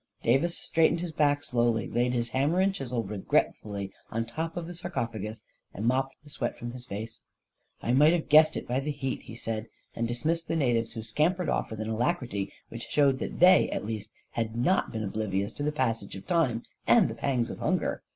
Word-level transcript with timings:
Davis 0.23 0.57
straightened 0.57 0.99
his 1.01 1.11
back 1.11 1.43
slowly, 1.43 1.87
laid 1.87 2.15
his 2.15 2.29
ham 2.29 2.49
mer 2.49 2.59
and 2.59 2.73
chisel 2.73 3.03
regretfully 3.03 3.93
on 4.09 4.25
top 4.25 4.57
of 4.57 4.65
the 4.65 4.73
sarcophagus, 4.73 5.45
and 5.75 5.85
mopped 5.85 6.15
the 6.23 6.29
sweat 6.31 6.57
from 6.57 6.71
his 6.71 6.87
face.• 6.87 7.19
44 7.81 7.89
1 7.91 7.97
might 7.99 8.13
have 8.13 8.27
guessed 8.27 8.57
it 8.57 8.67
by 8.67 8.79
the 8.79 8.89
heat," 8.89 9.21
he 9.21 9.35
said, 9.35 9.67
and 9.95 10.07
dismissed 10.07 10.47
the 10.47 10.55
natives, 10.55 10.93
who 10.93 11.03
scampered 11.03 11.49
off 11.49 11.69
with 11.69 11.79
an 11.81 11.89
alacrity 11.91 12.51
which 12.69 12.89
showed 12.89 13.19
that 13.19 13.39
they, 13.39 13.69
at 13.69 13.85
least, 13.85 14.11
had 14.31 14.55
not 14.55 14.55
1*6 14.55 14.57
A 14.57 14.57
KING 14.57 14.63
IN 14.63 14.65
BABYLON 14.65 14.91
been 14.91 15.07
oblivious 15.21 15.53
to 15.53 15.61
the 15.61 15.71
passage 15.71 16.15
of 16.15 16.25
time 16.25 16.63
and 16.87 17.07
the 17.07 17.13
pangs 17.13 17.51
of 17.51 17.59
hunger. 17.59 18.01